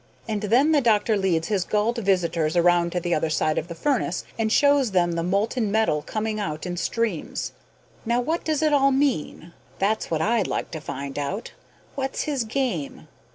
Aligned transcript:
And 0.27 0.41
then 0.41 0.71
the 0.71 0.81
doctor 0.81 1.15
leads 1.15 1.49
his 1.49 1.63
gulled 1.63 1.99
visitors 1.99 2.57
around 2.57 2.91
to 2.91 2.99
the 2.99 3.13
other 3.13 3.29
side 3.29 3.59
of 3.59 3.67
the 3.67 3.75
furnace 3.75 4.23
and 4.35 4.51
shows 4.51 4.89
them 4.89 5.11
the 5.11 5.21
molten 5.21 5.71
metal 5.71 6.01
coming 6.01 6.39
out 6.39 6.65
in 6.65 6.75
streams. 6.75 7.51
Now 8.03 8.19
what 8.19 8.43
does 8.43 8.63
it 8.63 8.73
all 8.73 8.89
mean? 8.91 9.53
That's 9.77 10.09
what 10.09 10.19
I'd 10.23 10.47
like 10.47 10.71
to 10.71 10.81
find 10.81 11.19
out. 11.19 11.51
What's 11.93 12.21
his 12.23 12.45
game? 12.45 13.09